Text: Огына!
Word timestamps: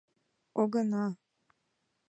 Огына! 0.61 1.05